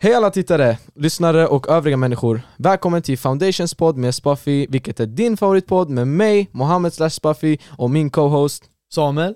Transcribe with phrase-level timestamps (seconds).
[0.00, 2.40] Hej alla tittare, lyssnare och övriga människor.
[2.56, 7.58] Välkommen till Foundations podd med Spuffy, vilket är din favoritpodd med mig, Mohammed slash Spuffy
[7.66, 9.34] och min co-host Samuel.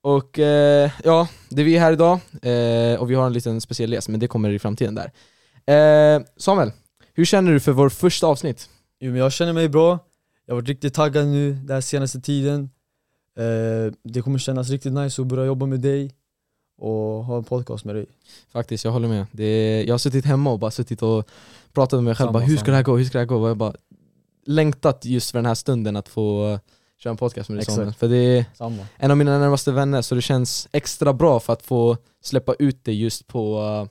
[0.00, 3.90] Och eh, ja, det är vi här idag eh, och vi har en liten speciell
[3.90, 5.12] läs, men det kommer i framtiden där.
[5.74, 6.72] Eh, Samuel,
[7.14, 8.68] hur känner du för vår första avsnitt?
[9.00, 9.98] Jo, men jag känner mig bra,
[10.46, 12.70] jag har varit riktigt taggad nu den senaste tiden.
[13.38, 16.14] Eh, det kommer kännas riktigt nice att börja jobba med dig
[16.82, 18.06] och ha en podcast med dig.
[18.52, 19.26] Faktiskt, jag håller med.
[19.32, 21.28] Det är, jag har suttit hemma och bara suttit och
[21.72, 23.26] pratat med mig själv, Samma, bara, hur ska det här gå, hur ska det här
[23.26, 23.36] gå?
[23.36, 23.74] Och jag bara
[24.46, 26.58] längtat just för den här stunden att få
[26.98, 27.98] köra en podcast med dig Exakt.
[27.98, 28.86] För det är Samma.
[28.96, 32.84] en av mina närmaste vänner, så det känns extra bra för att få släppa ut
[32.84, 33.88] det just på, uh,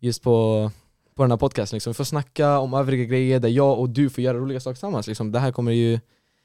[0.00, 0.70] just på,
[1.14, 1.76] på den här podcasten.
[1.76, 1.90] Liksom.
[1.90, 5.06] Vi får snacka om övriga grejer där jag och du får göra roliga saker tillsammans.
[5.06, 5.32] Liksom.
[5.32, 6.00] Det här kommer ju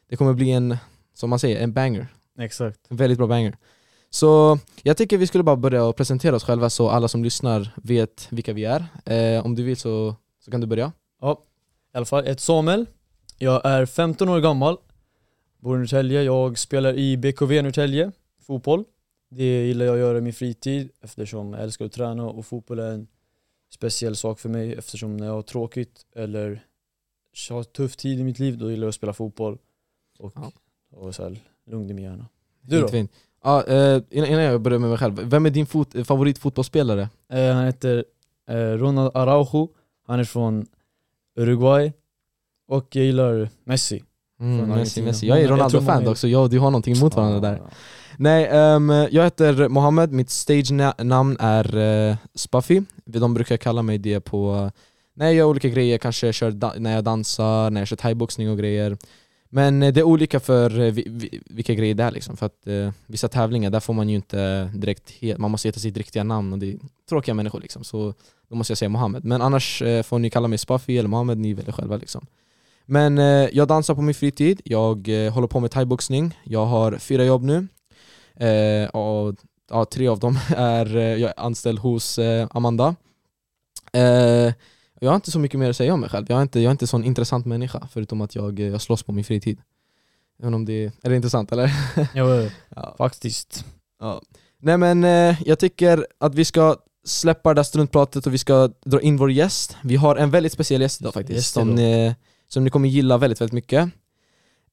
[0.09, 0.77] det kommer bli en,
[1.13, 2.07] som man säger, en banger.
[2.39, 2.79] Exakt.
[2.87, 3.57] En väldigt bra banger.
[4.09, 7.73] Så jag tycker vi skulle bara börja och presentera oss själva så alla som lyssnar
[7.83, 8.85] vet vilka vi är.
[9.05, 10.91] Eh, om du vill så, så kan du börja.
[11.21, 11.43] Ja,
[11.93, 12.85] i alla fall, jag heter Samuel,
[13.37, 14.77] jag är 15 år gammal,
[15.59, 18.83] bor i Norrtälje, jag spelar i BKV Norrtälje, fotboll.
[19.29, 22.79] Det gillar jag att göra i min fritid eftersom jag älskar att träna och fotboll
[22.79, 23.07] är en
[23.73, 26.63] speciell sak för mig eftersom när jag har tråkigt eller
[27.49, 29.57] har tuff tid i mitt liv då gillar jag att spela fotboll
[30.19, 30.51] och, Ja.
[30.91, 32.25] och så här, lugn i min hjärna.
[32.67, 32.87] Du då?
[32.87, 33.11] Fint.
[33.43, 37.09] Ja, eh, innan jag börjar med mig själv, vem är din fot, favoritfotbollsspelare?
[37.33, 38.05] Eh, han heter
[38.49, 39.69] eh, Ronald Araujo,
[40.07, 40.65] han är från
[41.39, 41.93] Uruguay
[42.67, 44.03] och jag gillar Messi.
[44.39, 45.01] Mm, Messi.
[45.01, 45.27] Messi.
[45.27, 47.55] Jag är jag Ronaldo-fan dock så jag och du har någonting emot varandra där.
[47.55, 47.69] Ja,
[48.17, 51.75] Nej, ehm, jag heter Mohammed, mitt stage-namn är
[52.09, 52.81] uh, Spuffy.
[53.05, 54.71] De brukar kalla mig det på
[55.15, 58.49] när jag gör olika grejer, kanske kör da- när jag dansar, när jag kör thaiboxning
[58.49, 58.97] och grejer.
[59.49, 60.93] Men eh, det är olika för eh,
[61.45, 62.37] vilka grejer det är liksom.
[62.37, 65.97] För att eh, vissa tävlingar, där får man ju inte direkt, man måste heta sitt
[65.97, 66.77] riktiga namn och det är
[67.09, 67.83] tråkiga människor liksom.
[67.83, 68.13] Så
[68.49, 69.25] då måste jag säga Mohammed.
[69.25, 72.25] Men annars eh, får ni kalla mig Spuffy eller Mohammed, ni väljer själva liksom.
[72.85, 76.97] Men eh, jag dansar på min fritid, jag eh, håller på med thaiboxning, jag har
[76.97, 77.67] fyra jobb nu.
[78.35, 79.35] Eh, och,
[79.69, 82.95] ja, tre av dem är eh, jag är anställd hos eh, Amanda.
[83.93, 84.53] Eh,
[85.01, 86.25] Eh, jag har inte så mycket mer att säga om mig själv.
[86.29, 88.81] Jag är inte, jag är inte en sån intressant människa förutom att jag, eh, jag
[88.81, 89.59] slåss på min fritid.
[90.43, 91.71] Inte om det är, är det intressant eller?
[92.13, 92.95] ja, ja.
[92.97, 93.65] faktiskt.
[93.99, 94.21] Ja.
[94.59, 96.75] Nej men eh, jag tycker att vi ska
[97.05, 99.77] släppa det där struntpratet och vi ska dra in vår gäst.
[99.83, 102.15] Vi har en väldigt speciell gäst idag faktiskt, som ni,
[102.47, 103.89] som ni kommer gilla väldigt, väldigt mycket.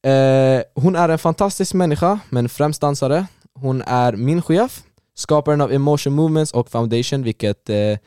[0.02, 3.26] Eh, hon är en fantastisk människa, men främst dansare.
[3.54, 4.82] Hon är min chef,
[5.14, 7.98] skaparen av Emotion Movements och Foundation, vilket eh,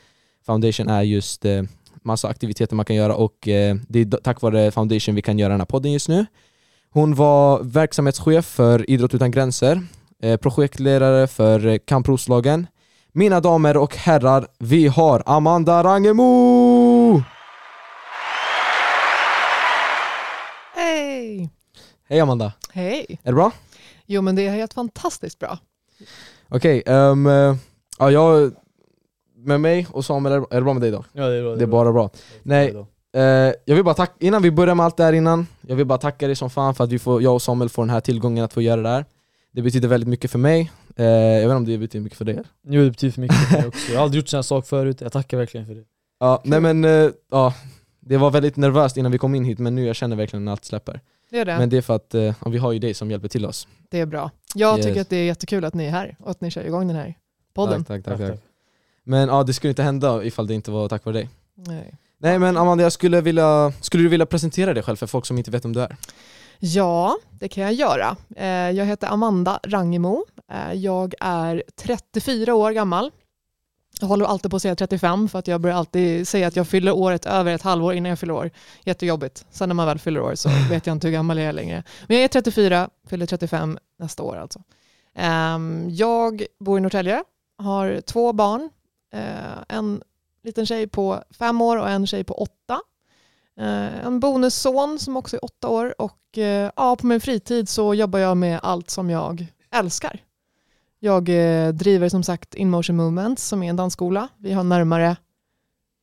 [0.46, 1.62] Foundation är just eh,
[2.04, 5.50] massa aktiviteter man kan göra och eh, det är tack vare Foundation vi kan göra
[5.50, 6.26] den här podden just nu.
[6.90, 9.82] Hon var verksamhetschef för Idrott Utan Gränser,
[10.22, 12.66] eh, projektledare för eh, Camp Roslagen.
[13.12, 17.22] Mina damer och herrar, vi har Amanda Rangemo!
[20.74, 21.50] Hej!
[22.08, 23.06] Hej Amanda, Hej!
[23.22, 23.52] är det bra?
[24.06, 25.58] Jo men det är helt fantastiskt bra.
[26.48, 27.56] Okej, ehm, eh,
[27.98, 28.52] ja, jag,
[29.38, 31.04] med mig och Samuel, är det bra med dig då?
[31.12, 31.56] Ja, det är bra.
[31.56, 32.10] Det är bara bra.
[32.42, 32.74] Nej,
[33.12, 33.22] Eh,
[33.64, 35.98] jag vill bara tacka, innan vi börjar med allt det här innan, jag vill bara
[35.98, 38.44] tacka dig som fan för att vi får, jag och Samuel får den här tillgången
[38.44, 39.04] att få göra det här.
[39.52, 42.24] Det betyder väldigt mycket för mig, eh, jag vet inte om det betyder mycket för
[42.24, 42.38] dig?
[42.68, 43.92] Jo, det betyder för mycket för mig också.
[43.92, 45.84] Jag har aldrig gjort sån här sak förut, jag tackar verkligen för det.
[46.20, 47.54] Ja, nej men, eh, ja,
[48.00, 50.52] det var väldigt nervöst innan vi kom in hit men nu jag känner verkligen när
[50.52, 51.00] allt släpper.
[51.30, 51.58] Det är det.
[51.58, 53.68] Men det är för att eh, ja, vi har ju dig som hjälper till oss.
[53.90, 54.30] Det är bra.
[54.54, 54.86] Jag Yes.
[54.86, 56.96] tycker att det är jättekul att ni är här och att ni kör igång den
[56.96, 57.14] här
[57.54, 57.84] podden.
[57.84, 58.40] Tack, tack, tack, tack.
[59.08, 61.28] Men ja, det skulle inte hända ifall det inte var tack vare dig.
[61.54, 61.94] Nej.
[62.18, 65.38] Nej men Amanda, jag skulle vilja, skulle du vilja presentera dig själv för folk som
[65.38, 65.96] inte vet om du är?
[66.58, 68.16] Ja, det kan jag göra.
[68.36, 70.24] Eh, Jag heter Amanda Rangemo.
[70.52, 73.10] Eh, Jag är 34 år gammal.
[74.00, 76.68] Jag håller alltid på att säga 35 för att jag börjar alltid säga att jag
[76.68, 78.50] fyller året över ett halvår innan jag fyller år.
[78.84, 79.46] Jättejobbigt.
[79.50, 81.82] Sen när man väl fyller år så vet jag inte hur gammal jag är längre.
[82.06, 84.62] Men jag är 34, fyller 35 nästa år alltså.
[85.14, 87.22] Ehm, Jag bor i Norrtälje,
[87.58, 88.70] har två barn.
[89.12, 90.02] Eh, En
[90.42, 92.80] liten tjej på fem år och en tjej på åtta.
[93.60, 97.94] Eh, En bonusson som också är åtta år och eh, ja, på min fritid så
[97.94, 100.20] jobbar jag med allt som jag älskar.
[101.00, 101.24] Jag
[101.74, 104.28] driver som sagt InMotion Movements som är en dansskola.
[104.36, 105.16] Vi har närmare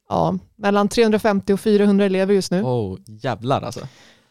[0.09, 2.63] ja, mellan 350 och 400 elever just nu.
[2.63, 3.87] Oh, jävlar alltså.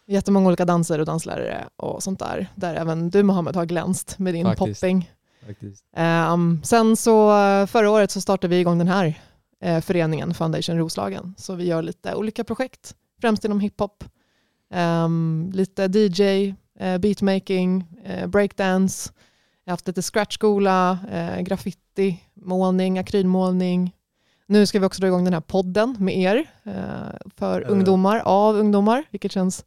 [0.06, 2.46] Jättemånga olika danser och danslärare och sånt där.
[2.54, 4.80] Där även du Mohammed har glänst med din Faktiskt.
[4.80, 5.10] popping.
[5.46, 5.84] Faktiskt.
[5.96, 9.20] Ehm, sen så eh, förra året så startade vi igång den här
[9.60, 11.34] eh, föreningen Foundation Roslagen.
[11.38, 14.04] Så vi gör lite olika projekt, främst inom hiphop.
[14.74, 19.10] Ehm, lite DJ, eh, beatmaking, eh, breakdance.
[19.64, 23.92] Jag har haft lite scratchskola, eh, graffiti, målning, akrylmålning.
[24.46, 26.72] Nu ska vi också dra igång den här podden med er eh,
[27.36, 27.70] för Eh.
[27.72, 29.64] ungdomar, av ungdomar, vilket känns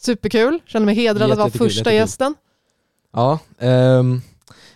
[0.00, 0.60] superkul.
[0.66, 1.92] Känner mig hedrad att vara första jättekul.
[1.94, 2.34] gästen.
[3.12, 4.20] Ja, ehm,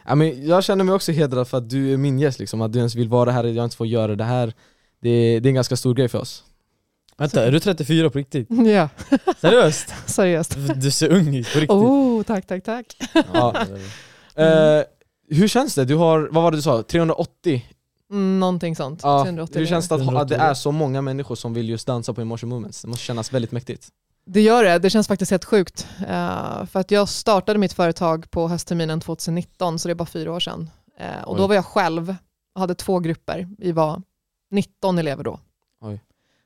[0.06, 2.72] ja men jag känner mig också hedrad för att du är min gäst liksom, att
[2.72, 4.52] du ens vill vara här, jag inte får göra det här
[5.02, 6.44] Det, det är en ganska stor grej för oss
[7.16, 8.48] Vänta, är du 34 på riktigt?
[8.66, 8.88] Ja,
[9.40, 9.94] Seriöst?
[10.06, 10.56] seriöst.
[10.76, 11.70] Du ser ung ut på riktigt.
[11.70, 12.96] Oh, tack, tack, tack.
[13.32, 13.54] ja.
[14.36, 14.82] Eh,
[15.28, 15.84] Hur känns det?
[15.84, 16.82] Du har, vad var det du sa?
[16.82, 17.66] 380?
[18.10, 19.00] Mm, någonting sånt.
[19.02, 20.36] Ja, 380 hur känns det att, att det 380.
[20.50, 22.82] är så många människor som vill just dansa på Emotion Movements?
[22.82, 23.88] Det måste kännas väldigt mäktigt
[24.26, 25.86] Det gör det, det känns faktiskt helt sjukt.
[26.00, 30.32] Eh, för att jag startade mitt företag på höstterminen 2019, så det är bara fyra
[30.32, 30.70] år sedan.
[30.98, 31.48] Eh, och då Oj.
[31.48, 32.16] var jag själv
[32.54, 33.48] och hade två grupper.
[33.58, 34.02] Vi var
[34.50, 35.40] 19 elever då.
[35.80, 36.00] Oj.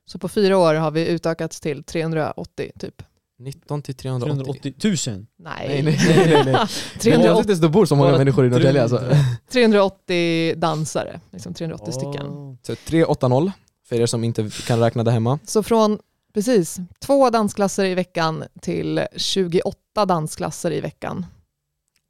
[0.06, 3.02] Så på fyra år har vi utökats till 380 typ.
[3.38, 4.60] 19 till 380?
[4.72, 5.26] 380 000?
[5.38, 6.54] Nej, Nej nej nej, nej, nej.
[7.02, 9.02] Det är 380, vanligt att det bor så många människor i Norrtälje alltså
[9.52, 12.58] 380 dansare, liksom 380 stycken.
[12.62, 13.52] Så 380
[13.88, 15.98] för er som inte kan räkna där hemma Så från
[16.34, 21.26] precis två dansklasser i veckan till 28 dansklasser i veckan.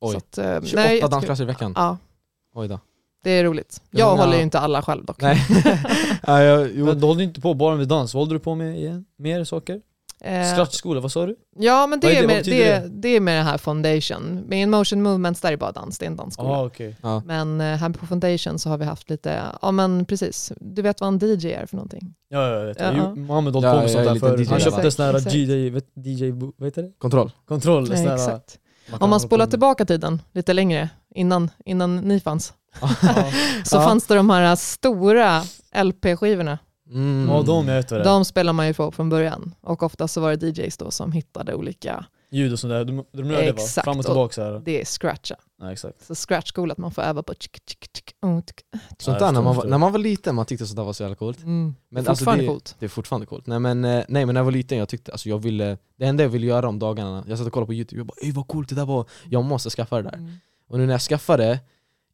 [0.01, 0.13] Oj.
[0.13, 1.73] Så att, eh, 28 nej, jag dansklasser i veckan?
[1.77, 1.97] Ja,
[2.55, 2.81] Oj då
[3.25, 3.83] det är roligt.
[3.91, 5.21] Jag många- håller ju inte alla själv dock.
[5.21, 5.47] Nej,
[6.27, 6.85] ja, jag, jo.
[6.87, 9.05] Men du håller inte på bara med dans, vad håller du på med igen?
[9.19, 9.81] Mer saker?
[10.21, 11.37] Eh, Scratchskola, vad sa du?
[11.57, 12.27] Ja, men det är är, det?
[12.27, 14.35] Med, betyder det, det är med det här foundation.
[14.47, 16.49] Med In Motion Movements där är bara dans, det är en dansskola.
[16.49, 16.97] Ja okej.
[17.03, 17.23] ja.
[17.27, 21.01] Men eh, här på foundation så har vi haft lite, ja men precis, du vet
[21.01, 22.15] vad en DJ är för någonting?
[22.29, 22.93] Ja jag vet, Ja.
[22.97, 23.15] ja.
[23.15, 24.49] Mohammed håller Ja, på med sånt är där förut.
[24.51, 25.35] Han köpte sån här.
[25.37, 26.93] DJ, vet, DJ, vad heter det?
[26.99, 28.59] Kontroll Kontroll, sån här, exakt.
[28.91, 32.89] man Om man spolar tillbaka tiden lite längre, innan, innan ni fanns, Ja.
[33.65, 33.83] så Ja.
[33.83, 35.43] fanns det de här stora
[35.83, 36.59] LP-skivorna.
[36.91, 37.29] Mm.
[37.31, 38.03] Ja de vet det.
[38.03, 41.13] De spelar man ju på från början och ofta så var det DJs då som
[41.13, 43.63] hittade olika, Ljud och sånt där, de, de rör det va?
[43.85, 44.63] Fram och tillbaka så här.
[44.65, 45.37] det är scratcha.
[45.61, 46.07] Ja, exakt.
[46.07, 48.65] Så scratch-skola att man får öva på tsk, tsk, tsk, oh, tsk.
[48.99, 51.03] Sånt där när man, var, när man var liten, man tyckte sånt där var så
[51.03, 51.75] jävla coolt Mm.
[51.89, 52.77] Men det är alltså fortfarande det- coolt.
[52.79, 53.47] Det är fortfarande coolt.
[53.47, 56.05] Nej men, eh, nej men när jag var liten, jag tyckte, alltså jag ville, det
[56.05, 58.33] enda jag ville göra om dagarna, jag satt och kollade på youtube, jag bara ey
[58.33, 60.15] vad coolt det där var, jag måste skaffa det där.
[60.15, 60.33] Mm.
[60.69, 61.61] Och nu när jag skaffade,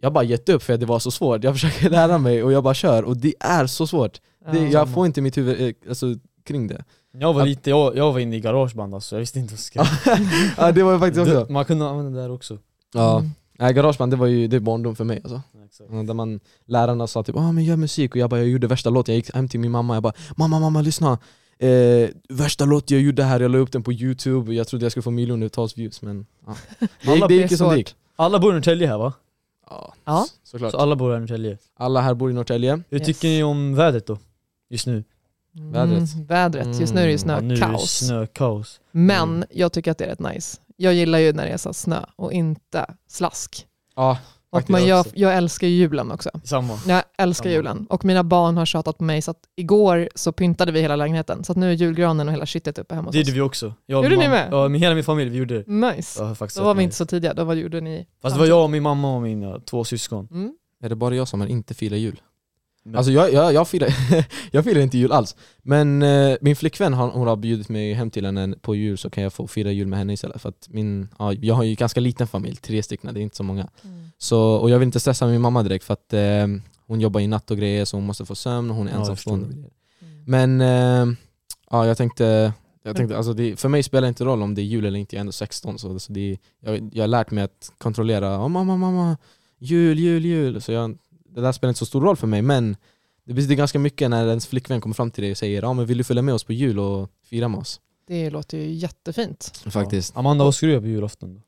[0.00, 2.52] jag bara gett upp för att det var så svårt, jag försöker lära mig och
[2.52, 4.20] jag bara kör, och det är så svårt.
[4.52, 4.64] Det, Ja.
[4.68, 6.06] jag får inte mitt huvud eh, alltså,
[6.44, 6.84] kring det.
[7.18, 9.86] Jag var lite, jag, jag var inne i garageband alltså, jag visste inte vad jag
[9.86, 10.18] skulle
[10.58, 11.52] ja det var jag faktiskt också.
[11.52, 12.58] Man kunde använda det där också.
[12.94, 13.18] Ja.
[13.18, 13.30] Mm.
[13.58, 15.42] Nej, garageband det var ju det är barndom för mig alltså.
[15.66, 15.90] Exakt.
[16.06, 18.90] Där man, lärarna sa typ ah, men gör musik och jag bara jag gjorde värsta
[18.90, 21.18] låten, jag gick hem till min mamma jag bara mamma mamma lyssna
[21.58, 24.92] eh, Värsta låten jag gjorde här, jag la upp den på youtube, jag trodde jag
[24.92, 26.56] skulle få miljontals views men ja.
[26.78, 29.12] det, gick, Alla det gick ju som det gick Alla bor i Norrtälje här va?
[29.70, 30.26] Ja, Ja.
[30.42, 31.58] såklart Så alla bor här i Norrtälje.
[31.76, 33.06] Alla här bor i Norrtälje Hur Yes.
[33.06, 34.18] tycker ni om vädret då?
[34.74, 35.04] Just nu?
[35.72, 36.14] Vädret.
[36.14, 36.80] Mm, vädret.
[36.80, 37.90] Just nu är det ju Mm, Ja, nu är det snökaos.
[38.06, 38.80] snökaos.
[38.90, 39.48] Men Mm.
[39.50, 40.58] jag tycker att det är rätt nice.
[40.76, 43.66] Jag gillar ju när det är så snö och inte slask.
[43.96, 44.18] Ja,
[44.50, 46.30] Och man, jag, jag älskar ju julen också.
[46.44, 46.78] Samma.
[46.86, 47.52] Jag älskar Samma.
[47.54, 47.86] julen.
[47.90, 51.44] Och mina barn har tjatat på mig så att igår så pyntade vi hela lägenheten.
[51.44, 53.36] Så att nu är julgranen och hela shitet uppe hemma hos Det gjorde oss.
[53.36, 53.74] vi också.
[53.86, 54.48] Jag Gjorde ni med?
[54.52, 55.70] Ja, med hela min familj, vi gjorde det.
[55.72, 56.22] Nice.
[56.22, 56.84] Ja, faktiskt Då var vi nice.
[56.84, 58.06] inte så tidiga, då var, gjorde ni...
[58.22, 60.28] Fast det var jag och min mamma och mina två syskon.
[60.30, 60.54] Mm.
[60.82, 62.20] är det bara jag som inte firar jul?
[62.84, 63.88] Men- Alltså jag, jag, jag, firar,
[64.50, 68.10] jag firar inte jul alls, men eh, min flickvän har, hon har bjudit mig hem
[68.10, 70.42] till henne på jul så kan jag få fira jul med henne istället.
[70.42, 73.36] För att min, ja, jag har ju ganska liten familj, tre stycken, det är inte
[73.36, 73.68] så många.
[74.18, 76.46] Så, Och jag vill inte stressa min mamma direkt för att eh,
[76.86, 78.98] hon jobbar i natt och grejer så hon måste få sömn och hon är Ja,
[78.98, 79.46] ensamstående.
[79.46, 79.64] Mm.
[80.26, 81.16] Men eh,
[81.70, 84.60] ja, jag tänkte, jag tänkte alltså det, för mig spelar det inte roll om det
[84.60, 87.30] är jul eller inte, jag är ändå 16 så, så det, jag, jag har lärt
[87.30, 89.16] mig att kontrollera, oh, mamma, mamma,
[89.58, 90.60] jul, jul, jul.
[90.60, 90.98] Så jag,
[91.34, 92.76] Det där spelar inte så stor roll för mig men
[93.24, 95.86] det betyder ganska mycket när ens flickvän kommer fram till dig och säger ja men
[95.86, 97.80] vill du följa med oss på jul och fira med oss?
[98.06, 99.62] Det låter ju jättefint.
[99.70, 100.12] Faktiskt.
[100.14, 100.18] Ja.
[100.20, 101.34] Amanda, vad ska du göra på julafton?
[101.34, 101.40] då?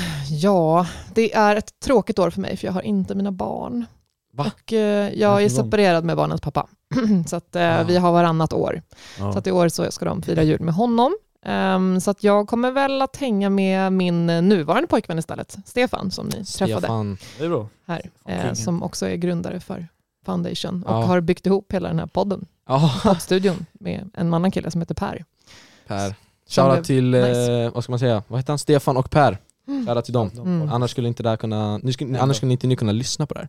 [0.30, 3.86] Ja, det är ett tråkigt år för mig för jag har inte mina barn.
[4.34, 4.50] Va?
[4.54, 6.68] Och eh, jag är separerad med barnens pappa.
[7.26, 7.82] så att eh, Ah.
[7.82, 8.82] vi har varannat år.
[9.18, 9.32] Ja.
[9.32, 11.16] Så att i år så ska de fira jul med honom.
[11.44, 16.26] Ehm, så att jag kommer väl att hänga med min nuvarande pojkvän istället, Stefan, som
[16.26, 17.18] ni träffade Stefan.
[17.38, 17.68] Det är bra.
[17.86, 18.10] här.
[18.28, 19.88] Eh, som också är grundare för
[20.26, 21.02] Foundation och Ja.
[21.04, 24.94] har byggt ihop hela den här podden, Ja, poddstudion, med en annan kille som heter
[24.94, 25.24] Per.
[25.86, 26.14] Per.
[26.48, 27.70] Shoutout till, eh, nice.
[27.74, 28.58] vad ska man säga, vad heter han?
[28.58, 29.38] Stefan och Per.
[29.68, 29.86] Mm.
[29.86, 30.30] Shoutout till dem.
[30.36, 30.72] Mm.
[30.72, 33.34] Annars skulle inte det här kunna, nu skulle, annars skulle inte ni kunna lyssna på
[33.34, 33.48] det här.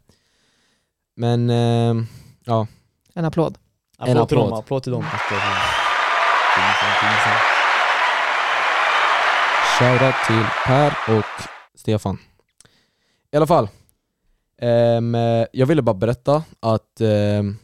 [1.16, 2.06] Men, eh,
[2.44, 2.68] ja.
[3.14, 3.58] En applåd.
[3.98, 4.50] Applåd till applåd.
[4.50, 5.06] dem, applåd till dem.
[9.84, 11.26] Shoutout till Per och
[11.76, 12.18] Stefan.
[13.32, 13.70] I alla fall.
[14.62, 17.58] eh, jag ville bara berätta att ehm,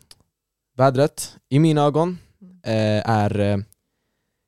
[0.78, 2.18] vädret, i mina ögon,
[2.64, 3.58] eh, är eh,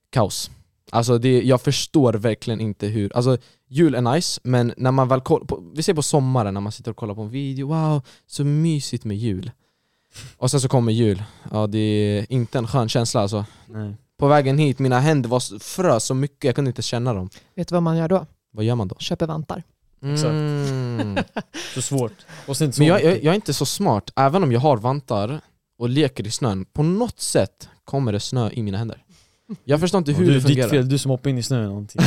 [0.10, 0.52] kaos.
[0.92, 3.38] Alltså det, jag förstår verkligen inte hur, alltså
[3.68, 6.72] jul är nice, men när man väl kollar, på, vi ser på sommaren när man
[6.72, 9.52] sitter och kollar på en video, wow, så mysigt med jul.
[10.38, 11.24] Och sen så kommer jul.
[11.52, 13.46] Ja det är inte en skön känsla alltså.
[13.68, 13.96] Nej.
[14.22, 17.30] På vägen hit, mina händer var frös så mycket, jag kunde inte känna dem.
[17.56, 18.26] Vet du vad man gör då?
[18.52, 18.96] Vad gör man då?
[19.00, 19.64] Köper vantar.
[20.06, 20.30] Exakt.
[20.32, 21.18] Mm.
[21.74, 22.14] Så svårt.
[22.48, 24.78] Och sen så Men jag, jag, jag är inte så smart, även om jag har
[24.78, 25.42] vantar
[25.80, 29.04] och leker i snön, på något sätt kommer det snö i mina händer.
[29.64, 30.70] Jag förstår inte hur du, det ditt fungerar.
[30.70, 32.02] fel, du som hoppade in i snön någonting.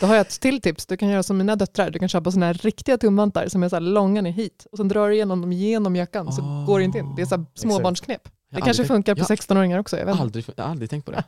[0.00, 0.86] Då har jag ett till tips.
[0.86, 1.90] Du kan göra som mina döttrar.
[1.90, 4.78] Du kan köpa såna här riktiga tumvantar som är så här långa ner hit och
[4.78, 6.64] sen drar du igenom dem genom jackan så Ah.
[6.66, 7.14] går det inte in.
[7.16, 8.28] Det är så här småbarnsknep.
[8.56, 9.96] Det kanske aldrig funkar på jag- 16-åringar också.
[9.98, 11.24] Jag tänkt, aldrig, jag har aldrig tänkt på det.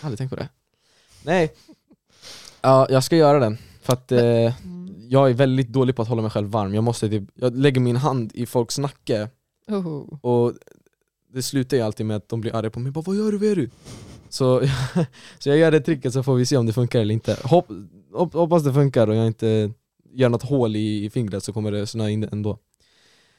[0.00, 0.48] aldrig tänkt på det.
[1.24, 1.52] Nej.
[2.60, 3.58] Ja, jag ska göra den.
[3.82, 4.18] För att eh,
[4.64, 4.94] Mm.
[5.08, 6.74] jag är väldigt dålig på att hålla mig själv varm.
[6.74, 9.28] Jag, måste typ, jag lägger min hand i folks nacke
[9.68, 10.18] Oho.
[10.22, 10.52] och
[11.32, 12.92] det slutar ju alltid med att de blir arga på mig.
[12.92, 13.70] Bara, vad gör du, vad gör du?
[14.28, 14.62] Så,
[15.38, 17.36] så jag gör det tricket så får vi se om det funkar eller inte.
[17.44, 17.68] Hopp,
[18.12, 19.70] hopp, hoppas det funkar och jag inte
[20.12, 22.58] gör något hål i, i fingret så kommer det snöa in ändå.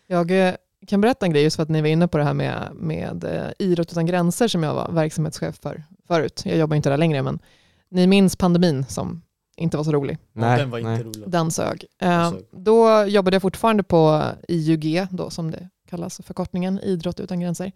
[0.08, 0.54] Jag eh,
[0.88, 3.24] kan berätta en grej just för att ni var inne på det här med, med
[3.24, 6.42] eh, Idrott utan gränser som jag var verksamhetschef för förut.
[6.46, 7.40] Jag jobbar inte där längre men
[7.90, 9.22] ni minns pandemin som
[9.58, 10.18] inte var så rolig.
[10.34, 11.24] Ja, den var inte rolig.
[11.28, 11.86] Den sög.
[12.02, 17.72] Eh, då jobbade jag fortfarande på IUG, då, som det kallas, förkortningen Idrott utan gränser.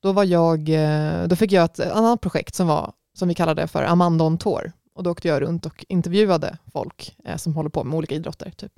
[0.00, 3.66] Då, var jag, eh, då fick jag ett annat projekt som, var, som vi kallade
[3.66, 4.72] för Amanda on Tour.
[4.94, 8.50] Och då åkte jag runt och intervjuade folk eh, som håller på med olika idrotter.
[8.50, 8.72] Typ.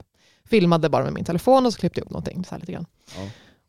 [0.44, 2.44] Filmade bara med min telefon och så klippte jag upp någonting.
[2.44, 2.86] Så här lite grann.
[3.16, 3.22] Ja.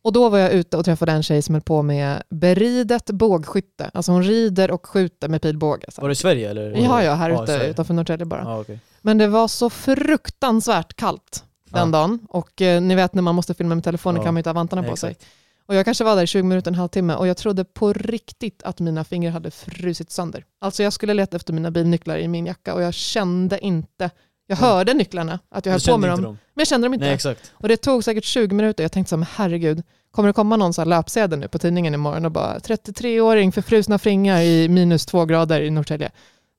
[0.04, 3.92] Och då var jag ute och träffade en tjej som höll på med beridet bågskytte.
[3.94, 5.86] Alltså hon rider och skjuter med pilbåge.
[5.98, 6.72] Var det i Sverige eller?
[6.72, 8.42] Ja, ja, här Ja, ute utanför Norrtälje bara.
[8.42, 8.80] Ja, okej.
[9.02, 12.00] Men det var så fruktansvärt kallt den Ja.
[12.00, 12.20] dagen.
[12.30, 14.24] Och eh, ni vet när man måste filma med telefonen Ja.
[14.26, 15.12] kan man inte ha vantarna på sig.
[15.12, 15.30] exakt.
[15.66, 18.64] Och jag kanske var där i 20 minuter, en halvtimme och jag trodde på riktigt
[18.64, 20.46] att mina fingrar hade frusit sönder.
[20.60, 24.10] Alltså jag skulle leta efter mina bilnycklar i min jacka och jag kände inte,
[24.48, 24.62] jag Ja.
[24.66, 27.06] hörde nycklarna, att jag höll på med inte dem, men jag kände dem inte.
[27.06, 27.52] Nej exakt.
[27.54, 30.74] Och det tog säkert 20 minuter, jag tänkte så här, herregud, kommer det komma någon
[30.74, 35.06] så här löpsedel nu på tidningen imorgon och bara 33-åring för frusna fingrar i minus
[35.06, 36.12] två grader i Norrtälje.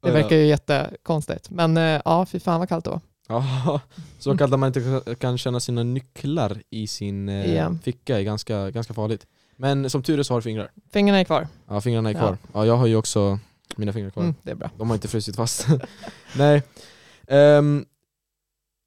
[0.03, 0.15] Det Ja.
[0.15, 1.51] verkar ju jättekonstigt.
[1.51, 3.01] Men eh, ja, fy fan vad kallt det var.
[3.29, 3.81] Ja,
[4.19, 7.77] så kallt att man inte kan känna sina nycklar i sin Ja.
[7.83, 9.27] ficka är ganska, ganska farligt.
[9.57, 10.71] Men som tur är så har du fingrar.
[10.93, 11.49] Fingrarna är kvar.
[11.69, 12.19] Ja, fingrarna är Ja.
[12.21, 12.39] kvar.
[12.55, 13.39] Ja, jag har ju också
[13.77, 14.23] mina fingrar kvar.
[14.23, 14.71] Mm, det är bra.
[14.79, 15.67] De har inte frusit fast.
[16.37, 16.63] Nej.
[17.33, 17.85] Ehm,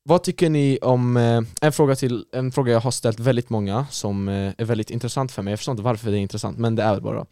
[0.03, 3.85] vad tycker ni om, eh, en, fråga till, en fråga jag har ställt väldigt många
[3.91, 6.75] som eh, är väldigt intressant för mig, jag förstår inte varför det är intressant, men
[6.75, 7.25] det är bara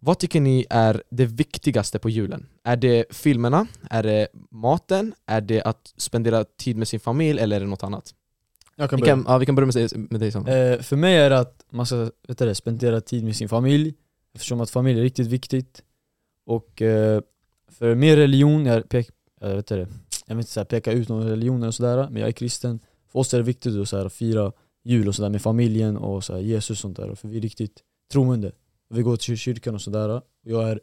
[0.00, 2.46] Vad tycker ni är det viktigaste på julen?
[2.64, 3.66] Är det filmerna?
[3.90, 5.14] Är det maten?
[5.26, 8.14] Är det att spendera tid med sin familj eller är det något annat?
[8.76, 9.12] Jag kan Vi börja.
[9.14, 10.46] kan, ja, vi kan börja med, dig- med dig Sam.
[10.46, 11.96] Eh, för mig är det att man ska
[12.28, 13.94] vet du, det, spendera tid med sin familj
[14.34, 15.82] Eftersom att familj är riktigt viktigt
[16.46, 17.20] Och eh,
[17.78, 19.08] för mer religion, jag, pek,
[19.40, 19.88] jag, vet det,
[20.28, 22.80] jag vill inte så här, peka ut någon religion och sådär Men jag är kristen
[23.12, 24.52] För oss är det viktigt att så här, fira
[24.84, 27.40] jul och sådär med familjen och så här, Jesus och sånt där För vi är
[27.40, 27.82] riktigt
[28.12, 28.52] troende
[28.88, 30.80] Vi går till kyrkan och sådär och Jag är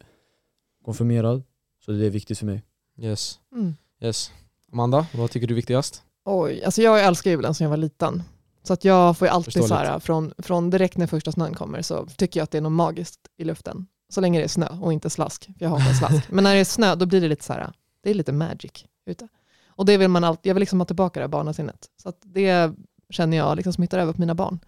[0.86, 1.44] konfirmerad
[1.86, 2.64] Så det är viktigt för mig
[2.98, 3.40] Yes.
[3.56, 3.76] Mm.
[4.02, 4.32] yes.
[4.72, 6.04] Amanda, vad tycker du är viktigast?
[6.26, 8.24] Oj, alltså jag älskar julen sedan jag var liten.
[8.64, 11.82] Så att jag får ju alltid så här, från, från direkt när första snön kommer
[11.82, 13.88] så tycker jag att det är något magiskt i luften.
[14.10, 16.30] Så länge det är snö och inte slask, för jag hatar slask.
[16.32, 17.72] Men när det är snö då blir det lite så här,
[18.04, 19.28] det är lite magic ute.
[19.68, 21.90] Och det vill man alltid, jag vill liksom ha tillbaka det här barnasinnet.
[22.04, 22.72] Så att det
[23.10, 24.60] känner jag liksom smittar över på mina barn.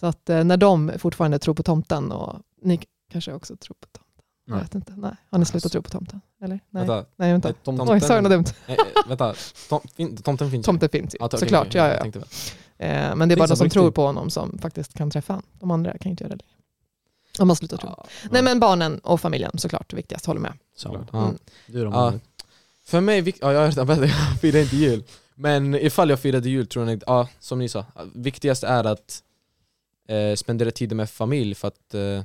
[0.00, 2.80] Så att eh, när de fortfarande tror på tomten och ni
[3.10, 4.02] kanske också tror på tomten.
[4.46, 4.62] Jag Nej.
[4.62, 4.92] vet inte.
[4.96, 5.16] Nej.
[5.30, 6.20] Har ni slutat tro på tomten?
[6.42, 6.60] Eller?
[6.70, 7.48] Nej, Vänta, Nej vänta.
[7.48, 8.44] Nej, tom- Oj, sa jag något dumt?
[8.66, 9.34] eh, eh, vänta.
[9.68, 10.64] Tom, fin, tomten finns ju.
[10.66, 11.74] Tomten finns ju, Ja, okej, såklart.
[11.74, 12.86] Ja, jag ja, ja.
[12.86, 15.46] Eh, men det är bara de som tror på honom som faktiskt kan träffa honom.
[15.52, 16.52] De andra kan inte göra det längre.
[17.38, 17.88] Om man slutar tro.
[17.96, 20.52] Ja, Nej men barnen och familjen såklart viktigast, håller med.
[20.84, 21.04] Ja.
[21.12, 21.38] Mm.
[21.66, 22.12] Du då?
[22.86, 25.02] För mig, ja, jag har redan berättat, jag firar inte jul.
[25.34, 29.22] Men ifall jag firade jul tror jag, ja, som ni sa, viktigast är att
[30.08, 32.22] eh, spendera tid med familj för att eh,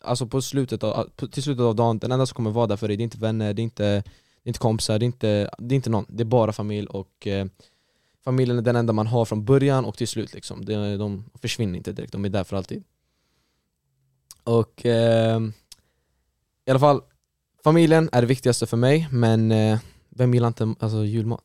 [0.00, 2.88] Alltså på slutet av, till slutet av dagen, den enda som kommer vara där för
[2.88, 4.02] dig, det är inte vänner, det är inte, det
[4.44, 7.26] är inte kompisar, det är inte, det är inte någon, det är bara familj och
[7.26, 7.46] eh,
[8.24, 10.64] familjen är den enda man har från början och till slut liksom.
[10.64, 12.84] De, de försvinner inte direkt, de är där för alltid.
[14.44, 15.40] Och eh,
[16.64, 17.02] i alla fall,
[17.70, 19.78] familjen är det viktigaste för mig, men eh,
[20.10, 21.42] vem gillar inte alltså, julmat?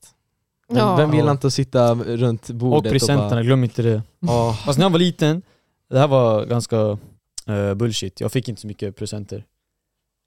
[0.69, 0.95] Vem, Ja.
[0.95, 4.85] vem gillar inte att sitta runt bordet Och presenterna, glöm inte det bara, Fast när
[4.85, 5.41] jag var liten,
[5.89, 6.97] det här var ganska
[7.47, 9.45] eh, bullshit, jag fick inte så mycket presenter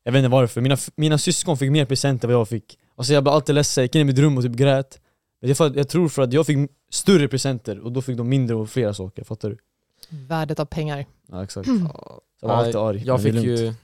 [0.05, 3.13] Jag vet inte varför, mina, mina syskon fick mer presenter än vad jag fick Alltså
[3.13, 5.01] jag blev alltid ledsen, jag gick in i mitt rum och typ grät
[5.41, 6.59] Men det är för att, Jag tror för att jag fick
[6.91, 9.59] större presenter och då fick de mindre och flera saker, fattar du?
[10.11, 11.07] Värdet av pengar.
[11.33, 11.89] Ja exakt Mm.
[11.89, 13.61] Så jag var alltid arg, Jag men det är fick lugnt.
[13.61, 13.75] ju,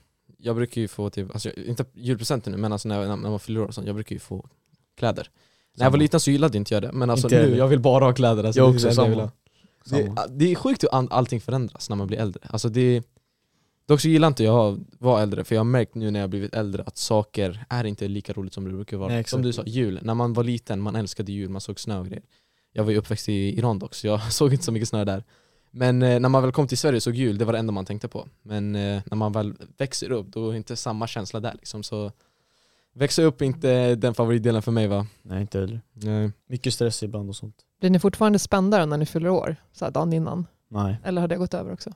[0.43, 3.61] jag brukar ju få typ, alltså, inte julpresenter nu men alltså när, när man fyller
[3.61, 4.49] år och sånt, jag brukar ju få
[4.97, 5.31] kläder
[5.77, 7.69] När jag var liten så gillade inte jag det, men alltså Inte jag nu, jag
[7.69, 9.15] vill bara ha kläder alltså, Jag också, det samma.
[9.15, 9.31] ha.
[9.85, 10.27] Det, Samma.
[10.27, 12.41] det är sjukt hur allting förändras när man blir äldre.
[12.51, 13.03] Alltså det,
[13.87, 16.31] dock så gillar inte jag att vara äldre, för jag har märkt nu när jag
[16.31, 19.13] blivit äldre att saker är inte lika roligt som det brukar vara.
[19.13, 19.99] Nej, som du sa, jul.
[20.03, 22.25] När man var liten, man älskade jul, man såg snö och grejer.
[22.73, 25.25] Jag var ju uppväxt i Iran dock, så jag såg inte så mycket snö där.
[25.71, 27.85] Men eh, när man väl kom till Sverige såg jul, det var det enda man
[27.85, 28.29] tänkte på.
[28.43, 31.83] Men eh, när man väl växer upp, då är det inte samma känsla där liksom.
[31.83, 32.13] Så
[32.95, 35.07] växa upp är inte den favoritdelen för mig va?
[35.23, 35.81] Nej inte heller.
[35.93, 36.33] Nej.
[36.47, 37.57] Mycket stress ibland och sånt.
[37.81, 39.57] Blir ni fortfarande spända när ni fyller år?
[39.73, 40.47] Så här dagen innan?
[40.69, 40.97] Nej.
[41.05, 41.91] Eller har det gått över också?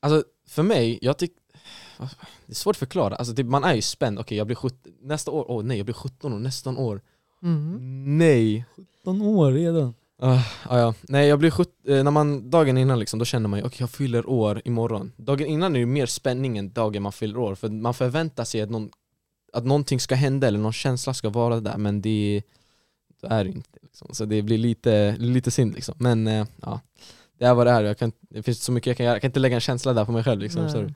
[0.00, 1.36] Alltså för mig, jag tycker
[2.46, 4.92] Det är svårt att förklara, alltså, typ, man är ju spänd, okej jag blir 17,
[5.02, 7.00] nästa år, åh nej jag blir 17 år, nästan år
[7.42, 8.18] Mm.
[8.18, 8.64] Nej!
[8.76, 9.94] 17 år redan.
[10.22, 10.94] Uh, ja, ja.
[11.02, 13.76] Nej jag blir 17, eh, när man, dagen innan liksom, då känner man ju okej
[13.80, 15.12] jag fyller år imorgon.
[15.16, 18.60] Dagen innan är det mer spänning än dagen man fyller år, för man förväntar sig
[18.62, 18.90] att, någon,
[19.52, 22.42] att någonting ska hända eller någon känsla ska vara där men det,
[23.20, 24.08] det är det inte liksom.
[24.12, 26.80] Så det blir lite, lite synd liksom, men eh, ja.
[27.38, 29.20] Det är vad det är, jag kan, det finns så mycket jag kan göra, jag
[29.20, 30.94] kan inte lägga en känsla där på mig själv liksom, sorry.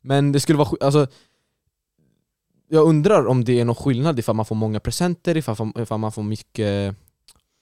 [0.00, 1.06] Men det skulle vara alltså
[2.68, 6.12] Jag undrar om det är någon skillnad ifall man får många presenter, ifall, ifall man
[6.12, 6.96] får mycket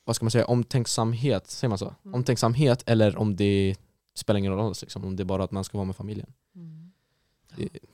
[0.05, 1.95] Vad ska man säga, omtänksamhet, säger man så?
[2.05, 2.15] Mm.
[2.15, 3.77] Omtänksamhet eller om det
[4.15, 6.33] spelar ingen roll alls liksom, om det är bara att man ska vara med familjen
[6.55, 6.93] Mm.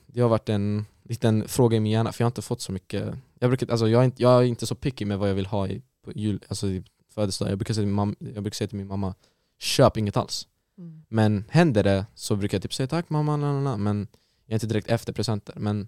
[0.07, 2.71] Det har varit en liten fråga i min hjärna, för jag har inte fått så
[2.71, 5.35] mycket Jag, brukar, alltså, jag, är, inte, jag är inte så picky med vad jag
[5.35, 8.43] vill ha i, på jul, alltså i födelsedag jag brukar, säga till min mamma, jag
[8.43, 9.15] brukar säga till min mamma
[9.59, 10.47] Köp inget alls
[10.79, 11.03] Mm.
[11.09, 13.77] Men händer det så brukar jag typ säga tack mamma, la.
[13.77, 14.07] men
[14.45, 15.53] jag är inte direkt efter presenter.
[15.57, 15.87] Men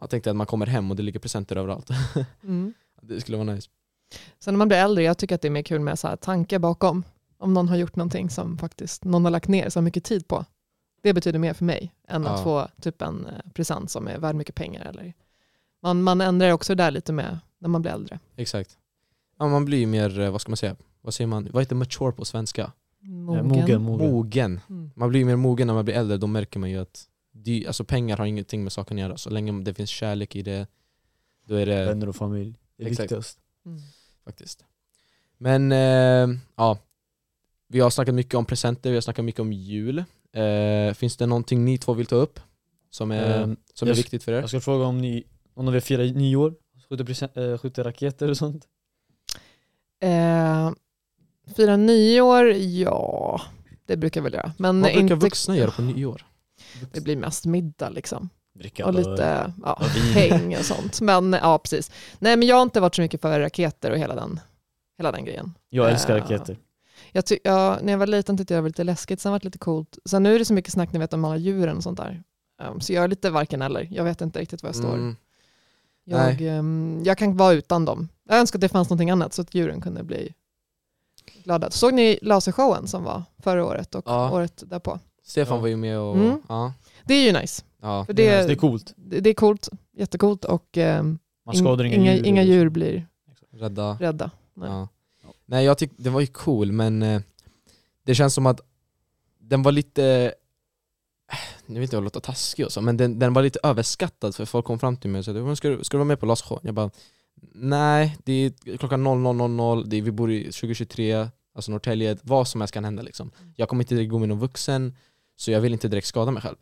[0.00, 1.88] jag tänkte att man kommer hem och det ligger presenter överallt.
[2.42, 2.74] Mm.
[3.02, 3.70] det skulle vara nice.
[4.38, 6.16] Sen när man blir äldre, jag tycker att det är mer kul med så här
[6.16, 7.04] tankar bakom.
[7.38, 10.44] Om någon har gjort någonting som faktiskt någon har lagt ner så mycket tid på.
[11.02, 12.44] Det betyder mer för mig än att Ja.
[12.44, 14.84] få typ en eh, present som är värd mycket pengar.
[14.84, 15.14] Eller.
[15.82, 18.18] Man, man ändrar också det där lite med när man blir äldre.
[18.36, 18.78] Exakt.
[19.38, 22.12] Ja, man blir mer, eh, vad ska man säga, vad säger man, vad heter mature
[22.12, 22.72] på svenska?
[23.02, 23.48] Mogen.
[23.48, 24.10] mogen, mogen.
[24.10, 24.60] Mogen.
[24.68, 24.90] Mm.
[24.94, 27.84] Man blir mer mogen när man blir äldre, då märker man ju att dy, alltså
[27.84, 29.16] pengar har ingenting med saken att göra.
[29.16, 30.66] Så länge det finns kärlek i det,
[31.46, 32.54] då är det Vänner och familj.
[32.76, 33.02] Det är Exakt.
[33.04, 33.38] viktigast.
[33.66, 33.80] Mm.
[34.30, 34.64] Faktiskt.
[35.38, 36.78] Men eh, ja,
[37.68, 40.04] vi har snackat mycket om presenter, vi har snackat mycket om jul.
[40.32, 42.40] Eh, finns det någonting ni två vill ta upp
[42.90, 44.40] som är, Ehm, som är viktigt för er?
[44.40, 46.54] Jag ska fråga om ni, om ni vill fira nyår?
[46.88, 48.68] Skjuter, present, äh, skjuter raketer och sånt?
[50.02, 50.70] Eh,
[51.56, 53.40] fira nyår, ja
[53.86, 54.52] det brukar jag väl göra.
[54.58, 56.26] Men Vad brukar inte, vuxna göra på nyår?
[56.92, 58.28] det blir mest middag liksom.
[58.60, 61.00] Dricka och lite ja, och häng och sånt.
[61.00, 61.90] Men ja, precis.
[62.18, 64.40] Nej, men jag har inte varit så mycket för raketer och hela den,
[64.98, 65.54] hela den grejen.
[65.68, 66.58] Jag älskar Eh, raketer.
[67.12, 69.38] Jag ty- ja, när jag var liten tyckte jag det var lite läskigt, sen var
[69.38, 69.98] det lite coolt.
[70.04, 72.22] Sen nu är det så mycket snack ni vet om alla djuren och sånt där.
[72.62, 73.88] Um, så jag är lite varken eller.
[73.90, 74.94] Jag vet inte riktigt var jag står.
[74.94, 75.16] Mm,
[76.04, 78.08] Jag, um, jag kan vara utan dem.
[78.28, 80.34] Jag önskar att det fanns någonting annat så att djuren kunde bli
[81.44, 81.70] glada.
[81.70, 84.30] Såg ni lasershowen som var förra året och Ja.
[84.30, 84.98] året därpå?
[85.22, 85.60] Stefan Ja.
[85.60, 86.16] var ju med och...
[86.16, 86.42] Mm.
[86.48, 86.72] Ja,
[87.04, 87.64] Det är ju nice.
[87.82, 88.04] ja.
[88.04, 88.92] För Det, det, är, det är coolt.
[88.96, 92.26] det, det är coolt, jättecoolt och um, Man skadar inga, inga, djur.
[92.26, 93.06] inga djur blir
[93.52, 93.96] Rädda.
[94.00, 94.30] rädda.
[94.54, 94.68] Nej.
[94.70, 94.88] Ja.
[95.46, 97.20] Nej jag tyckte det var ju cool men eh,
[98.04, 98.60] det känns som att
[99.38, 100.34] den var lite,
[101.66, 104.44] nu vill inte jag låta taskig och så, men den, den var lite överskattad för
[104.44, 106.26] folk kom fram till mig och sa "Men ska, du- ska du vara med på
[106.26, 106.62] lasershowen?
[106.64, 106.90] Jag bara
[107.54, 112.60] Nej, det är klockan 00.00, det är, vi bor i 2023, alltså Norrtälje, vad som
[112.60, 113.30] helst kan hända liksom.
[113.56, 114.96] Jag kommer inte gå med någon vuxen,
[115.40, 116.56] så jag vill inte direkt skada mig själv.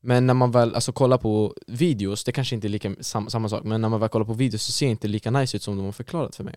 [0.00, 3.48] Men när man väl alltså, kollar på videos, det kanske inte är lika, sam, samma
[3.48, 5.62] sak, men när man väl kollar på videos så ser det inte lika nice ut
[5.62, 6.54] som de har förklarat för mig.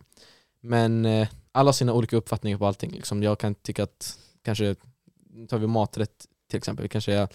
[0.62, 2.92] Men eh, alla har sina olika uppfattningar på allting.
[2.92, 3.24] Liksom.
[3.24, 4.76] Jag kan tycka att, kanske,
[5.30, 7.30] nu tar vi maträtt till exempel, kanske jag,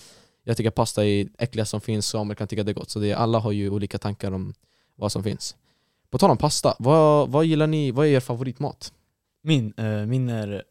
[0.44, 2.90] jag tycker pasta är äckligast som finns, Samuel kan tycka det är gott.
[2.90, 4.54] Så det, alla har ju olika tankar om
[4.96, 5.56] vad som finns.
[6.10, 8.92] På tal om pasta, vad, vad gillar ni, vad är er favoritmat?
[9.42, 10.64] Min, eh, min är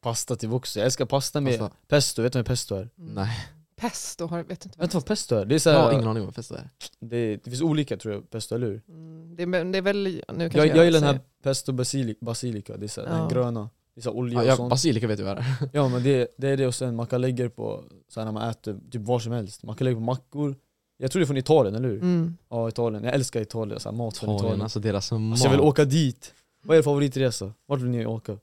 [0.00, 0.80] pasta till vuxna.
[0.80, 1.76] Jag älskar pasta med Pasta?
[1.88, 2.88] pesto, vet du vad pesto är?
[2.98, 3.14] Mm.
[3.14, 3.38] Nej,
[3.76, 5.44] Pesto, har, vet inte Vet du vad vad pesto är?
[5.44, 6.70] Det är så jag har ingen aning vad det är.
[7.00, 8.82] det, det finns olika tror jag, pesto, eller hur?
[8.88, 12.14] Mm, det, är, det är väl, nu kanske Jag, jag gillar den här pesto basili,
[12.20, 13.14] basilika, det är så här, Ja.
[13.16, 13.70] den gröna.
[13.94, 14.70] Det är så här olja Ja, och jag, sånt.
[14.70, 15.68] basilika vet du vad det är.
[15.72, 18.24] Ja men det, det är det och sen man kan lägga det på, så här,
[18.24, 19.62] när man äter typ var som helst.
[19.62, 20.56] Man kan lägga på mackor.
[20.98, 22.02] Jag tror det är från Italien, eller hur?
[22.02, 22.36] Mm.
[22.48, 24.62] Ja Italien, jag älskar Italien, så här, mat från Italien, Italien.
[24.62, 25.20] alltså deras mat.
[25.32, 26.34] Alltså jag vill åka dit.
[26.62, 27.52] Vad är er favoritresa?
[27.66, 28.38] Vart vill ni åka?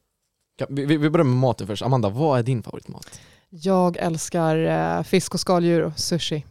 [0.69, 1.81] Vi, vi börjar med maten först.
[1.83, 3.19] Amanda, vad är din favoritmat?
[3.49, 4.57] Jag älskar
[4.97, 6.45] eh, fisk och skaldjur och sushi.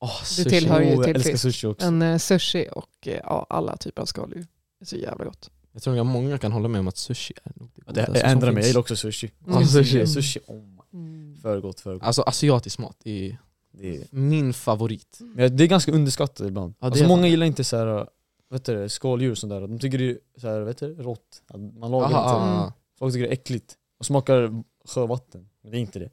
[0.00, 1.42] Oh, Det tillhör ju Oh, jag till fisk.
[1.42, 1.86] sushi också.
[1.86, 4.46] En eh, sushi och eh, ja, alla typer av skaldjur.
[4.78, 5.50] Det är så jävla gott.
[5.72, 8.18] Jag tror att många kan hålla med om att sushi är nog det det, godaste
[8.20, 9.30] jag ändrar mig, jag gillar också sushi.
[9.46, 9.60] Mm.
[9.60, 9.96] Ja, sushi.
[9.96, 10.06] Mm.
[10.06, 10.98] sushi oh my.
[11.00, 11.36] Mm.
[11.42, 12.02] För gott, för gott.
[12.02, 13.38] Alltså asiatisk mat är
[13.72, 15.18] Det är, min favorit.
[15.20, 16.74] men det är ganska underskattat ibland.
[16.78, 17.30] Ja, det alltså många fan.
[17.30, 18.06] gillar inte så här,
[18.50, 19.60] vet du, skaldjur och sånt där.
[19.60, 21.42] De tycker det är så här, vet du, rått.
[21.80, 22.74] Man lagar Aha, inte.
[23.04, 23.74] Folk tycker det är äckligt.
[23.98, 25.48] och smakar sjövatten.
[25.62, 26.10] Men det är inte det.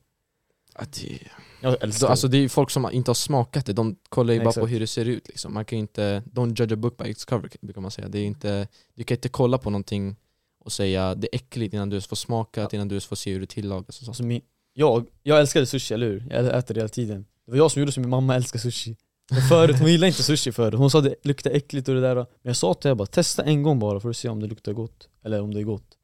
[0.79, 1.19] Ja, det,
[1.61, 4.39] Jag älskar alltså det är ju folk som inte har smakat det, de kollar ju
[4.39, 4.71] Nej, bara på exakt.
[4.73, 5.53] hur det ser ut liksom.
[5.53, 8.07] Man kan ju inte, don't judge a book by its cover brukar man säga.
[8.07, 10.15] Det är inte, du kan inte kolla på någonting
[10.59, 13.15] och säga det är äckligt innan du ens får smaka det, innan du ens får
[13.15, 14.11] se hur det tillagas och så.
[14.11, 14.41] Alltså min,
[14.73, 16.27] jag, jag älskade sushi, eller hur?
[16.29, 17.25] Jag äter det hela tiden.
[17.45, 18.97] Det var jag som gjorde så min mamma älskar sushi.
[19.31, 20.79] Men förut, hon gillade inte sushi förut.
[20.79, 22.15] Hon sa det luktar äckligt och det där.
[22.15, 24.47] Men jag sa till henne bara, testa en gång bara för att se om det
[24.47, 25.09] luktar gott.
[25.23, 25.97] Eller om det är gott.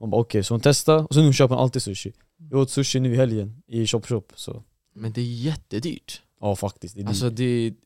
[0.00, 2.12] Hon bara okej, så hon testade och så nu köper hon alltid sushi.
[2.50, 4.32] Jag åt sushi nu i helgen i Chop Chop.
[4.34, 4.62] Så
[4.94, 6.22] Men det är jättedyrt.
[6.40, 7.36] ja faktiskt, det är Alltså dyrt.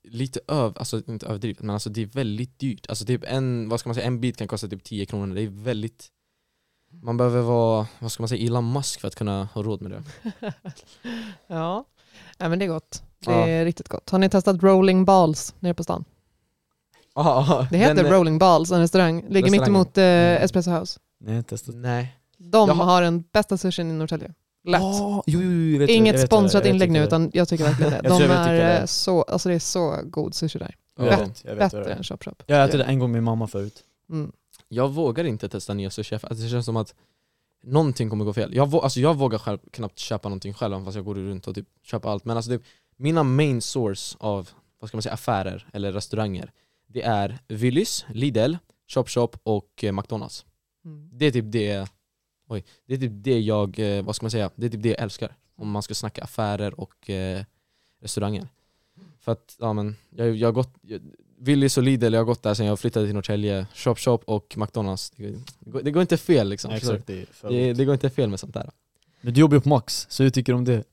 [0.05, 2.87] det är lite öv, alltså inte överdrivet, men alltså det är väldigt dyrt.
[2.89, 5.35] Alltså typ en, vad ska man säga, en bit kan kosta typ 10 kronor.
[5.35, 6.09] Det är väldigt
[7.03, 9.91] man behöver vara, vad ska man säga, Elon Musk för att kunna ha råd med
[9.91, 10.03] det.
[11.47, 11.85] Ja,
[12.39, 13.03] Nej, men det är gott.
[13.19, 13.47] Det Ja.
[13.49, 14.11] är riktigt gott.
[14.11, 16.05] Har ni testat Rolling Balls nere på stan?
[17.15, 19.25] Aha, Det heter den, Rolling Balls, en restaurang.
[19.29, 21.01] Ligger mitt emot eh, Espresso House.
[21.25, 21.75] Nej, jag har testat.
[21.75, 22.17] Nej.
[22.39, 22.85] De Jaha.
[22.85, 24.35] har den bästa sushin i Norrtälje.
[24.65, 24.83] Lätt.
[24.83, 27.05] Oh, jo, jo, jo, jag vet Inget jag vet sponsrat jag vet inlägg nu det
[27.07, 28.01] utan jag tycker verkligen det.
[28.05, 28.81] Jag De jag det är är.
[28.81, 30.75] eh, så, alltså det är så god sushi där.
[30.99, 31.11] Jag Ja.
[31.17, 32.43] vet, jag vet det Bättre än Chop Chop.
[32.47, 33.85] Jag ätit det en gång med min mamma förut.
[34.11, 34.33] Mm.
[34.69, 36.95] Jag vågar inte testa nya sushi för det känns som att
[37.63, 38.55] någonting kommer gå fel.
[38.55, 41.47] Jag, vå- alltså jag vågar själv knappt köpa någonting själv även fast jag går runt
[41.47, 42.25] och typ köper allt.
[42.25, 42.61] Men alltså det,
[42.97, 46.51] mina main source av vad ska man säga, affärer eller restauranger
[46.87, 48.55] det är Willys, Lidl,
[48.95, 50.45] Chop Chop och eh, McDonalds.
[50.85, 51.09] Mm.
[51.13, 51.89] Det är typ det
[52.49, 54.89] Oj, det är typ det jag, eh, vad ska man säga, det är typ det
[54.89, 55.37] jag älskar.
[55.57, 57.45] Om man ska snacka affärer och eh,
[58.01, 58.49] restauranger.
[59.21, 61.01] För att, ja men, jag, jag har gått, jag,
[61.39, 64.55] Willys och Lidl, jag har gått där sedan jag flyttade till Norrtälje, Chop Chop och
[64.57, 65.11] McDonalds.
[65.11, 66.71] Det, går, det går inte fel liksom.
[66.71, 66.77] Du?
[66.77, 68.71] exakt, det, det, det går inte fel med sånt där.
[69.21, 70.85] Men du jobbar ju på Max, så hur tycker du om det?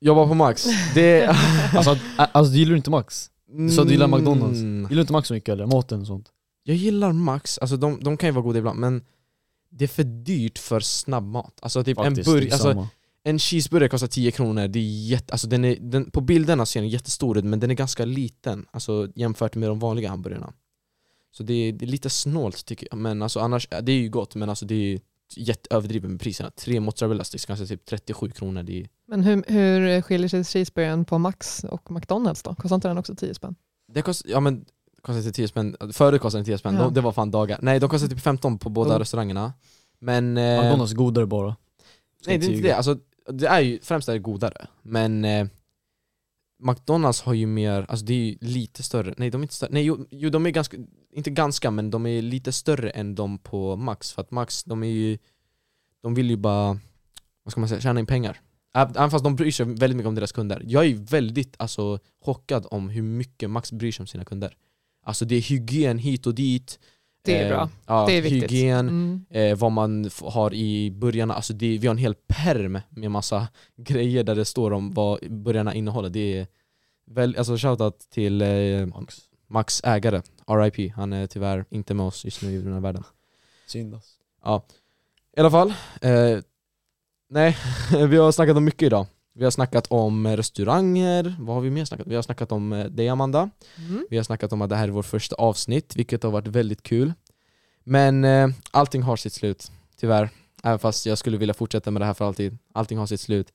[0.00, 1.26] Jobba på Max, det...
[1.74, 3.30] Alltså, alltså du gillar inte Max?
[3.46, 4.58] Du sa du gillar McDonalds.
[4.58, 4.82] Mm.
[4.82, 5.66] Gillar du inte Max så mycket eller?
[5.66, 6.32] Maten och sånt?
[6.70, 9.04] Jag gillar Max, alltså de, de kan ju vara goda ibland men
[9.70, 11.58] det är för dyrt för snabbmat.
[11.62, 12.88] Alltså typ Faktiskt, en, det burg, är alltså,
[13.22, 16.80] en cheeseburgare kostar 10 kronor, det är jätte, alltså den är, den, på bilderna ser
[16.80, 20.52] den jättestor ut men den är ganska liten alltså, jämfört med de vanliga hamburgarna.
[21.32, 24.08] Så det är, det är lite snålt tycker jag, men alltså, annars, det är ju
[24.08, 25.00] gott men alltså, det är
[25.36, 26.50] jätteöverdrivet med priserna.
[26.50, 28.62] Tre mozzarella sticks kanske typ 37 kronor.
[28.62, 32.54] Det är, Men hur, hur skiljer sig cheeseburgaren på Max och McDonalds då?
[32.54, 33.54] Kostar inte den också 10 spänn?
[33.92, 34.64] det kostar, ja men
[35.02, 36.82] kostar inte 10 spänn, förut kostade den 10 spänn, Ja.
[36.82, 37.58] de, det var fan dagar.
[37.62, 38.98] Nej de kostar typ 15 på båda Oh.
[38.98, 39.52] restaurangerna.
[39.98, 40.36] Men...
[40.36, 41.56] eh, McDonalds är godare bara.
[42.22, 42.68] Ska Nej det är inte ljuga.
[42.68, 42.98] det, alltså,
[43.32, 45.46] det är ju, främst är det godare, men eh,
[46.62, 49.70] McDonalds har ju mer, alltså det är ju lite större, nej de är inte större,
[49.72, 50.76] nej jo, jo de är ganska,
[51.12, 54.82] inte ganska men de är lite större än de på Max, för att Max de
[54.82, 55.18] är ju,
[56.02, 56.78] de vill ju bara,
[57.42, 58.40] vad ska man säga, tjäna in pengar.
[58.74, 60.62] Ä- Även fast de bryr sig väldigt mycket om deras kunder.
[60.66, 64.56] Jag är väldigt alltså, chockad om hur mycket Max bryr sig om sina kunder.
[65.10, 66.78] Alltså det är hygien hit och dit.
[67.22, 67.68] Det är eh, bra.
[67.86, 68.42] Ja, Det är viktigt.
[68.42, 69.24] Hygien, Mm.
[69.30, 73.48] eh, vad man har i burgarna, alltså det, vi har en hel perm med massa
[73.76, 76.08] grejer där det står om vad burgarna innehåller.
[76.10, 76.46] Det är
[77.06, 79.16] väl, alltså shoutout till eh, Max.
[79.48, 83.04] Max ägare, RIP, han är tyvärr inte med oss just nu i den här världen.
[83.66, 84.66] Synd alltså.
[85.36, 85.68] I alla fall,
[86.00, 86.38] eh,
[87.30, 87.56] nej,
[88.08, 89.06] vi har snackat om mycket idag.
[89.34, 92.10] Vi har snackat om eh, restauranger, vad har vi mer snackat om?
[92.10, 94.06] Vi har snackat om eh, dig Amanda, Mm.
[94.10, 96.82] vi har snackat om att det här är vårt första avsnitt, vilket har varit väldigt
[96.82, 97.12] kul.
[97.84, 100.30] Men eh, allting har sitt slut, tyvärr.
[100.62, 102.58] Även fast jag skulle vilja fortsätta med det här för alltid.
[102.74, 103.52] Allting har sitt slut.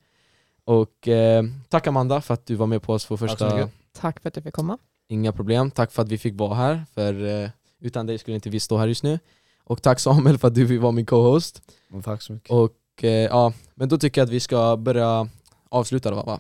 [0.65, 3.55] Och eh, tack Amanda för att du var med på oss så första...
[3.55, 3.71] mycket.
[3.93, 4.77] Tack för att jag fick komma.
[5.07, 5.71] Inga problem.
[5.71, 7.49] Tack för att vi fick vara här, för eh,
[7.81, 9.19] utan dig skulle inte vi stå här just nu.
[9.63, 11.61] Och tack Samuel för att du vill vara min co-host.
[12.03, 12.51] Tack så mycket.
[12.51, 15.29] Och eh, ja, men då tycker jag att vi ska börja
[15.75, 16.39] avsluta då va?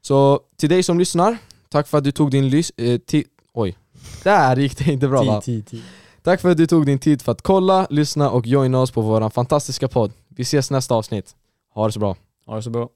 [0.00, 2.70] Så till dig som lyssnar, tack för att du tog din lys...
[2.76, 3.00] Eh,
[3.54, 3.78] Oj,
[4.24, 5.40] där gick det inte bra va?
[5.40, 5.82] Tid, tid, tid.
[6.22, 9.00] Tack för att du tog din tid för att kolla, lyssna och joina oss på
[9.00, 10.12] vår fantastiska podd.
[10.28, 11.36] Vi ses nästa avsnitt.
[11.74, 12.16] Ha det så bra.
[12.46, 12.88] Ha det så bra.